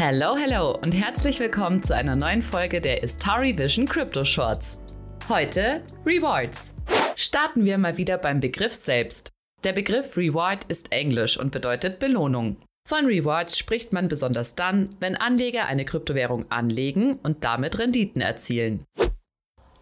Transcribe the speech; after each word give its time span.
Hello, 0.00 0.36
hello 0.36 0.78
und 0.80 0.92
herzlich 0.92 1.40
willkommen 1.40 1.82
zu 1.82 1.92
einer 1.92 2.14
neuen 2.14 2.40
Folge 2.40 2.80
der 2.80 3.02
Istari 3.02 3.58
Vision 3.58 3.84
Crypto 3.84 4.22
Shorts. 4.22 4.80
Heute 5.28 5.82
Rewards. 6.06 6.76
Starten 7.16 7.64
wir 7.64 7.78
mal 7.78 7.96
wieder 7.96 8.16
beim 8.16 8.38
Begriff 8.38 8.72
selbst. 8.72 9.32
Der 9.64 9.72
Begriff 9.72 10.16
Reward 10.16 10.62
ist 10.68 10.92
Englisch 10.92 11.36
und 11.36 11.50
bedeutet 11.50 11.98
Belohnung. 11.98 12.58
Von 12.88 13.06
Rewards 13.06 13.58
spricht 13.58 13.92
man 13.92 14.06
besonders 14.06 14.54
dann, 14.54 14.88
wenn 15.00 15.16
Anleger 15.16 15.66
eine 15.66 15.84
Kryptowährung 15.84 16.48
anlegen 16.48 17.18
und 17.24 17.42
damit 17.42 17.80
Renditen 17.80 18.20
erzielen. 18.20 18.84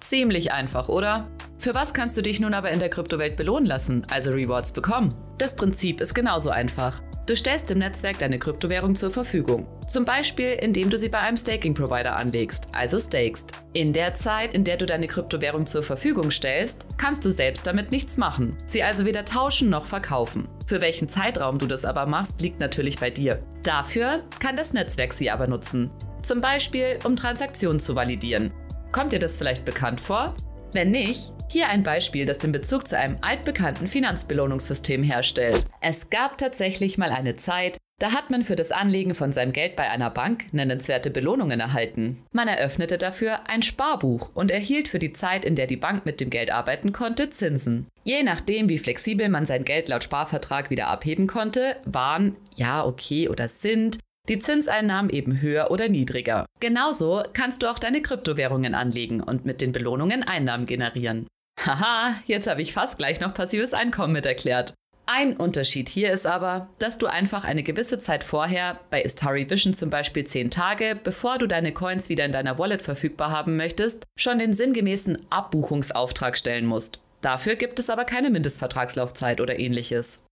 Ziemlich 0.00 0.50
einfach, 0.50 0.88
oder? 0.88 1.28
Für 1.58 1.74
was 1.74 1.92
kannst 1.92 2.16
du 2.16 2.22
dich 2.22 2.40
nun 2.40 2.54
aber 2.54 2.70
in 2.70 2.78
der 2.78 2.88
Kryptowelt 2.88 3.36
belohnen 3.36 3.66
lassen, 3.66 4.06
also 4.08 4.32
Rewards 4.32 4.72
bekommen? 4.72 5.14
Das 5.36 5.56
Prinzip 5.56 6.00
ist 6.00 6.14
genauso 6.14 6.48
einfach. 6.48 7.02
Du 7.26 7.34
stellst 7.34 7.72
im 7.72 7.78
Netzwerk 7.78 8.20
deine 8.20 8.38
Kryptowährung 8.38 8.94
zur 8.94 9.10
Verfügung. 9.10 9.66
Zum 9.88 10.04
Beispiel, 10.04 10.50
indem 10.50 10.90
du 10.90 10.96
sie 10.96 11.08
bei 11.08 11.18
einem 11.18 11.36
Staking-Provider 11.36 12.14
anlegst, 12.14 12.68
also 12.70 13.00
stakest. 13.00 13.50
In 13.72 13.92
der 13.92 14.14
Zeit, 14.14 14.54
in 14.54 14.62
der 14.62 14.76
du 14.76 14.86
deine 14.86 15.08
Kryptowährung 15.08 15.66
zur 15.66 15.82
Verfügung 15.82 16.30
stellst, 16.30 16.86
kannst 16.98 17.24
du 17.24 17.30
selbst 17.32 17.66
damit 17.66 17.90
nichts 17.90 18.16
machen. 18.16 18.56
Sie 18.66 18.84
also 18.84 19.04
weder 19.04 19.24
tauschen 19.24 19.68
noch 19.70 19.86
verkaufen. 19.86 20.46
Für 20.68 20.80
welchen 20.80 21.08
Zeitraum 21.08 21.58
du 21.58 21.66
das 21.66 21.84
aber 21.84 22.06
machst, 22.06 22.40
liegt 22.42 22.60
natürlich 22.60 23.00
bei 23.00 23.10
dir. 23.10 23.42
Dafür 23.64 24.22
kann 24.38 24.54
das 24.54 24.72
Netzwerk 24.72 25.12
sie 25.12 25.28
aber 25.28 25.48
nutzen. 25.48 25.90
Zum 26.22 26.40
Beispiel, 26.40 27.00
um 27.02 27.16
Transaktionen 27.16 27.80
zu 27.80 27.96
validieren. 27.96 28.52
Kommt 28.92 29.12
dir 29.12 29.18
das 29.18 29.36
vielleicht 29.36 29.64
bekannt 29.64 30.00
vor? 30.00 30.36
Wenn 30.76 30.90
nicht, 30.90 31.32
hier 31.48 31.70
ein 31.70 31.82
Beispiel, 31.82 32.26
das 32.26 32.36
den 32.36 32.52
Bezug 32.52 32.86
zu 32.86 32.98
einem 32.98 33.16
altbekannten 33.22 33.86
Finanzbelohnungssystem 33.86 35.02
herstellt. 35.02 35.68
Es 35.80 36.10
gab 36.10 36.36
tatsächlich 36.36 36.98
mal 36.98 37.08
eine 37.08 37.34
Zeit, 37.34 37.78
da 37.98 38.12
hat 38.12 38.28
man 38.28 38.42
für 38.42 38.56
das 38.56 38.72
Anlegen 38.72 39.14
von 39.14 39.32
seinem 39.32 39.54
Geld 39.54 39.74
bei 39.74 39.88
einer 39.88 40.10
Bank 40.10 40.52
nennenswerte 40.52 41.08
Belohnungen 41.08 41.60
erhalten. 41.60 42.22
Man 42.32 42.46
eröffnete 42.46 42.98
dafür 42.98 43.48
ein 43.48 43.62
Sparbuch 43.62 44.32
und 44.34 44.50
erhielt 44.50 44.88
für 44.88 44.98
die 44.98 45.12
Zeit, 45.12 45.46
in 45.46 45.56
der 45.56 45.66
die 45.66 45.78
Bank 45.78 46.04
mit 46.04 46.20
dem 46.20 46.28
Geld 46.28 46.50
arbeiten 46.50 46.92
konnte, 46.92 47.30
Zinsen. 47.30 47.86
Je 48.04 48.22
nachdem, 48.22 48.68
wie 48.68 48.76
flexibel 48.76 49.30
man 49.30 49.46
sein 49.46 49.64
Geld 49.64 49.88
laut 49.88 50.04
Sparvertrag 50.04 50.68
wieder 50.68 50.88
abheben 50.88 51.26
konnte, 51.26 51.76
waren, 51.86 52.36
ja, 52.54 52.84
okay 52.84 53.30
oder 53.30 53.48
sind 53.48 53.98
die 54.28 54.38
Zinseinnahmen 54.38 55.10
eben 55.10 55.40
höher 55.40 55.70
oder 55.70 55.88
niedriger. 55.88 56.46
Genauso 56.60 57.22
kannst 57.32 57.62
du 57.62 57.70
auch 57.70 57.78
deine 57.78 58.02
Kryptowährungen 58.02 58.74
anlegen 58.74 59.22
und 59.22 59.44
mit 59.44 59.60
den 59.60 59.72
Belohnungen 59.72 60.22
Einnahmen 60.22 60.66
generieren. 60.66 61.26
Haha, 61.64 62.14
jetzt 62.26 62.48
habe 62.48 62.62
ich 62.62 62.72
fast 62.72 62.98
gleich 62.98 63.20
noch 63.20 63.34
passives 63.34 63.74
Einkommen 63.74 64.12
mit 64.12 64.26
erklärt. 64.26 64.74
Ein 65.08 65.36
Unterschied 65.36 65.88
hier 65.88 66.12
ist 66.12 66.26
aber, 66.26 66.68
dass 66.80 66.98
du 66.98 67.06
einfach 67.06 67.44
eine 67.44 67.62
gewisse 67.62 67.98
Zeit 67.98 68.24
vorher, 68.24 68.80
bei 68.90 69.00
Istari 69.02 69.48
Vision 69.48 69.72
zum 69.72 69.88
Beispiel 69.88 70.24
10 70.24 70.50
Tage, 70.50 70.98
bevor 71.00 71.38
du 71.38 71.46
deine 71.46 71.72
Coins 71.72 72.08
wieder 72.08 72.24
in 72.24 72.32
deiner 72.32 72.58
Wallet 72.58 72.82
verfügbar 72.82 73.30
haben 73.30 73.56
möchtest, 73.56 74.04
schon 74.18 74.40
den 74.40 74.52
sinngemäßen 74.52 75.18
Abbuchungsauftrag 75.30 76.36
stellen 76.36 76.66
musst. 76.66 77.00
Dafür 77.20 77.54
gibt 77.54 77.78
es 77.78 77.88
aber 77.88 78.04
keine 78.04 78.30
Mindestvertragslaufzeit 78.30 79.40
oder 79.40 79.58
ähnliches. 79.60 80.24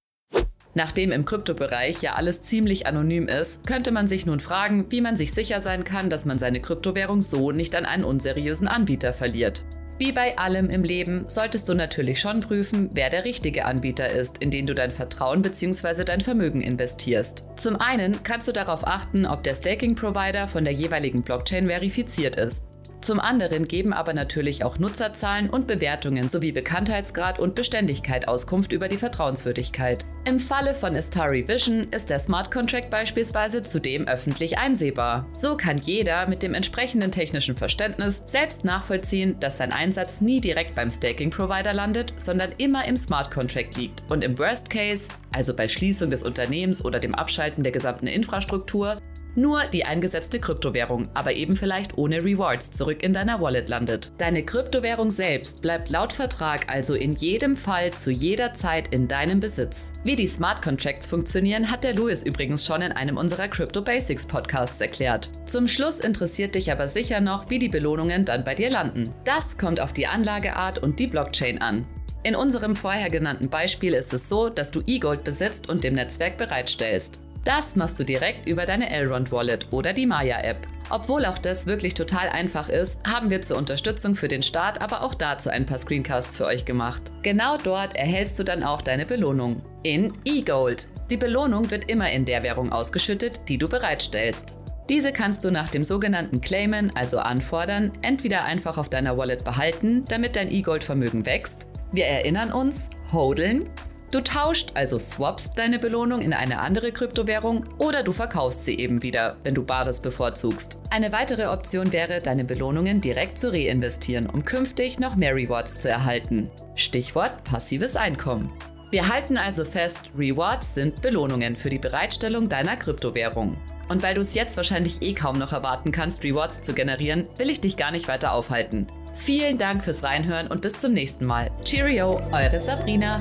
Nachdem 0.75 1.13
im 1.13 1.25
Kryptobereich 1.25 2.03
ja 2.03 2.15
alles 2.15 2.43
ziemlich 2.43 2.87
anonym 2.87 3.29
ist, 3.29 3.67
könnte 3.67 3.93
man 3.93 4.07
sich 4.07 4.27
nun 4.27 4.41
fragen, 4.41 4.87
wie 4.91 5.01
man 5.01 5.17
sich 5.17 5.33
sicher 5.33 5.61
sein 5.63 5.85
kann, 5.85 6.11
dass 6.11 6.25
man 6.25 6.39
seine 6.39 6.61
Kryptowährung 6.61 7.21
so 7.21 7.53
nicht 7.53 7.77
an 7.77 7.87
einen 7.87 8.05
unseriösen 8.05 8.67
Anbieter 8.67 9.13
verliert. 9.13 9.65
Wie 9.97 10.11
bei 10.11 10.37
allem 10.37 10.71
im 10.71 10.83
Leben 10.83 11.25
solltest 11.29 11.69
du 11.69 11.75
natürlich 11.75 12.21
schon 12.21 12.41
prüfen, 12.41 12.91
wer 12.95 13.11
der 13.11 13.25
richtige 13.25 13.65
Anbieter 13.65 14.11
ist, 14.11 14.39
in 14.39 14.51
den 14.51 14.67
du 14.67 14.75
dein 14.75 14.91
Vertrauen 14.91 15.41
bzw. 15.41 16.03
dein 16.03 16.21
Vermögen 16.21 16.63
investierst. 16.63 17.45
Zum 17.55 17.77
einen 17.77 18.25
kannst 18.25 18.49
du 18.49 18.53
darauf 18.53 18.85
achten, 18.85 19.25
ob 19.25 19.45
der 19.45 19.55
Staking-Provider 19.55 20.49
von 20.49 20.65
der 20.65 20.73
jeweiligen 20.73 21.23
Blockchain 21.23 21.69
verifiziert 21.69 22.35
ist. 22.35 22.67
Zum 23.05 23.21
anderen 23.21 23.69
geben 23.69 23.93
aber 23.93 24.15
natürlich 24.15 24.65
auch 24.65 24.79
Nutzerzahlen 24.79 25.51
und 25.51 25.67
Bewertungen 25.67 26.31
sowie 26.31 26.53
Bekanntheitsgrad 26.53 27.39
und 27.39 27.55
Beständigkeit 27.55 28.27
Auskunft 28.27 28.73
über 28.73 28.89
die 28.89 28.97
Vertrauenswürdigkeit. 28.97 30.07
Im 30.25 30.39
Falle 30.39 30.73
von 30.73 30.97
Astari 30.97 31.47
Vision 31.47 31.87
ist 31.91 32.09
der 32.09 32.19
Smart 32.19 32.51
Contract 32.51 32.89
beispielsweise 32.89 33.63
zudem 33.63 34.09
öffentlich 34.09 34.57
einsehbar. 34.57 35.27
So 35.35 35.55
kann 35.55 35.77
jeder 35.77 36.27
mit 36.29 36.43
dem 36.43 36.55
entsprechenden 36.55 37.13
technischen 37.13 37.55
Verständnis 37.55 38.23
selbst 38.25 38.65
nachvollziehen, 38.65 39.39
dass 39.39 39.59
sein 39.59 39.73
Einsatz 39.73 40.23
nie 40.23 40.41
direkt 40.41 40.75
beim 40.75 40.91
Staking 40.91 41.29
Provider 41.29 41.75
landet, 41.75 42.15
sondern 42.17 42.53
immer 42.57 42.87
im 42.87 42.97
Smart 42.97 43.31
Contract 43.31 43.77
liegt 43.77 44.03
und 44.09 44.25
im 44.25 44.39
Worst 44.39 44.71
Case, 44.71 45.13
also 45.31 45.55
bei 45.55 45.69
Schließung 45.69 46.09
des 46.09 46.23
Unternehmens 46.23 46.83
oder 46.83 47.01
dem 47.01 47.15
Abschalten 47.15 47.65
der 47.65 47.73
gesamten 47.73 48.07
Infrastruktur, 48.07 48.99
nur 49.35 49.65
die 49.65 49.85
eingesetzte 49.85 50.41
Kryptowährung, 50.41 51.09
aber 51.15 51.33
eben 51.33 51.57
vielleicht 51.57 51.99
ohne 51.99 52.25
Rewards 52.25 52.73
zurück 52.73 53.03
in 53.03 53.13
deiner 53.13 53.41
Wallet 53.41 53.69
landet. 53.69 54.13
Deine 54.19 54.45
Kryptowährung 54.45 55.11
selbst 55.11 55.63
bleibt 55.63 55.91
laut 55.91 56.13
Vertrag 56.13 56.69
also 56.73 56.95
in 56.95 57.13
jedem 57.13 57.57
Fall 57.57 57.93
zu 57.93 58.11
jeder 58.11 58.55
Zeit 58.55 58.89
in 58.89 59.09
deinem 59.09 59.41
Besitz. 59.41 59.93
Wie 60.05 60.17
die 60.17 60.27
Smart 60.27 60.63
Contracts 60.63 61.09
funktionieren, 61.09 61.71
hat 61.71 61.85
der 61.85 61.95
Louis 61.95 62.23
übrigens 62.23 62.65
schon 62.67 62.83
in 62.83 62.93
einem 62.93 63.17
unserer 63.17 63.49
Crypto 63.49 63.83
Basics 63.83 64.27
Podcasts 64.27 64.81
erklärt. 64.81 65.31
Zum 65.47 65.69
Schluss 65.69 66.01
interessiert 66.01 66.55
dich 66.55 66.71
aber 66.71 66.89
sicher 66.89 67.21
noch, 67.21 67.51
wie 67.51 67.59
die 67.59 67.69
Belohnungen 67.69 68.25
dann 68.25 68.45
bei 68.45 68.55
dir 68.55 68.71
landen. 68.71 69.13
Das 69.25 69.59
kommt 69.59 69.81
auf 69.81 69.93
die 69.93 70.07
Anlageart 70.07 70.79
und 70.79 70.99
die 70.99 71.07
Blockchain 71.07 71.61
an. 71.61 71.87
In 72.23 72.35
unserem 72.37 72.75
vorher 72.75 73.11
genannten 73.11 73.51
Beispiel 73.51 73.93
ist 73.93 74.15
es 74.15 74.31
so, 74.31 74.49
dass 74.49 74.71
du 74.71 74.81
E-Gold 74.87 75.25
besitzt 75.25 75.69
und 75.69 75.85
dem 75.85 75.95
Netzwerk 75.95 76.39
bereitstellst. 76.39 77.21
Das 77.45 77.77
machst 77.77 78.01
du 78.01 78.05
direkt 78.05 78.49
über 78.49 78.65
deine 78.65 78.89
Elrond 78.89 79.31
Wallet 79.31 79.69
oder 79.71 79.93
die 79.93 80.07
Maya 80.07 80.41
App. 80.41 80.67
Obwohl 80.91 81.25
auch 81.27 81.39
das 81.39 81.67
wirklich 81.67 81.95
total 81.95 82.29
einfach 82.29 82.69
ist, 82.69 83.01
haben 83.07 83.31
wir 83.31 83.43
zur 83.43 83.59
Unterstützung 83.59 84.15
für 84.15 84.29
den 84.29 84.43
Start 84.43 84.81
aber 84.81 85.03
auch 85.03 85.15
dazu 85.15 85.51
ein 85.51 85.67
paar 85.67 85.79
Screencasts 85.79 86.37
für 86.37 86.47
euch 86.47 86.65
gemacht. 86.65 87.03
Genau 87.23 87.57
dort 87.57 87.97
erhältst 87.97 88.39
du 88.39 88.45
dann 88.45 88.63
auch 88.63 88.83
deine 88.83 89.07
Belohnung. 89.07 89.63
In 89.83 90.13
eGold. 90.25 90.89
Die 91.11 91.17
Belohnung 91.17 91.71
wird 91.71 91.91
immer 91.91 92.11
in 92.11 92.25
der 92.25 92.43
Währung 92.43 92.73
ausgeschüttet, 92.73 93.43
die 93.49 93.59
du 93.59 93.69
bereitstellst. 93.69 94.59
Diese 94.89 95.13
kannst 95.13 95.45
du 95.45 95.51
nach 95.51 95.71
dem 95.71 95.85
sogenannten 95.85 96.43
Claimen, 96.43 96.95
also 96.95 97.19
anfordern, 97.19 97.93
entweder 98.03 98.45
einfach 98.45 98.77
auf 98.77 98.91
deiner 98.91 99.17
Wallet 99.17 99.45
behalten, 99.45 100.05
damit 100.09 100.37
dein 100.37 100.51
E-Gold-Vermögen 100.51 101.25
wächst. 101.25 101.69
Wir 101.93 102.05
erinnern 102.07 102.53
uns, 102.53 102.91
hodeln 103.13 103.71
Du 104.15 104.21
tauscht, 104.21 104.71
also 104.75 104.97
swappst 104.97 105.59
deine 105.59 105.81
Belohnung 105.81 106.21
in 106.21 106.33
eine 106.33 106.61
andere 106.61 106.93
Kryptowährung 106.93 107.65
oder 107.79 108.05
du 108.05 108.13
verkaufst 108.13 108.65
sie 108.65 108.79
eben 108.79 109.03
wieder, 109.03 109.39
wenn 109.43 109.57
du 109.57 109.65
Bares 109.65 110.01
bevorzugst. 110.01 110.79
Eine 110.89 111.11
weitere 111.11 111.49
Option 111.49 111.93
wäre, 111.93 112.21
deine 112.21 112.45
Belohnungen 112.45 113.01
direkt 113.01 113.39
zu 113.39 113.53
reinvestieren, 113.53 114.31
um 114.31 114.45
künftig 114.45 115.01
noch 115.01 115.17
mehr 115.17 115.35
Rewards 115.35 115.83
zu 115.83 115.91
erhalten. 115.91 116.49
Stichwort 116.77 117.43
passives 117.43 117.97
Einkommen. 117.97 118.53
Wir 118.93 119.09
halten 119.09 119.37
also 119.37 119.65
fest, 119.65 120.03
Rewards 120.17 120.75
sind 120.75 121.03
Belohnungen 121.03 121.57
für 121.57 121.69
die 121.69 121.81
Bereitstellung 121.81 122.49
deiner 122.49 122.77
Kryptowährung. 122.77 123.57
Und 123.89 124.05
weil 124.05 124.15
du 124.15 124.21
es 124.21 124.35
jetzt 124.35 124.57
wahrscheinlich 124.57 125.03
eh 125.03 125.15
kaum 125.15 125.41
noch 125.41 125.53
erwarten 125.53 125.91
kannst, 125.91 126.23
Rewards 126.23 126.63
zu 126.63 126.73
generieren, 126.73 127.27
will 127.37 127.51
ich 127.51 127.61
dich 127.61 127.77
gar 127.77 127.91
nicht 127.91 128.07
weiter 128.07 128.33
aufhalten. 128.33 128.87
Vielen 129.13 129.59
Dank 129.59 129.83
fürs 129.83 130.05
Reinhören 130.05 130.47
und 130.47 130.63
bis 130.63 130.75
zum 130.75 130.93
nächsten 130.93 131.25
Mal. 131.25 131.51
Cheerio, 131.65 132.21
eure 132.31 132.61
Sabrina. 132.61 133.21